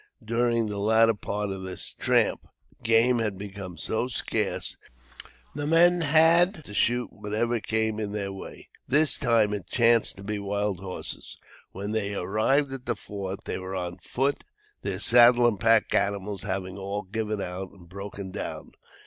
During 0.25 0.65
the 0.65 0.79
latter 0.79 1.13
part 1.13 1.51
of 1.51 1.61
this 1.61 1.93
tramp, 1.99 2.47
game 2.81 3.19
had 3.19 3.37
become 3.37 3.77
so 3.77 4.07
scarce 4.07 4.75
that 4.75 5.29
the 5.61 5.67
men 5.67 6.01
had 6.01 6.65
to 6.65 6.73
shoot 6.73 7.13
whatever 7.13 7.59
came 7.59 7.99
in 7.99 8.11
their 8.11 8.31
way. 8.33 8.69
This 8.87 9.19
time 9.19 9.53
it 9.53 9.67
chanced 9.67 10.17
to 10.17 10.23
be 10.23 10.39
wild 10.39 10.79
horses. 10.79 11.37
When 11.71 11.91
they 11.91 12.15
arrived 12.15 12.73
at 12.73 12.87
the 12.87 12.95
Fort 12.95 13.45
they 13.45 13.59
were 13.59 13.75
on 13.75 13.97
foot, 13.97 14.43
their 14.81 14.97
saddle 14.99 15.45
and 15.47 15.59
pack 15.59 15.93
animals 15.93 16.41
having 16.41 16.79
all 16.79 17.03
given 17.03 17.39
out 17.39 17.69
and 17.69 17.87
broken 17.87 18.31
down. 18.31 18.71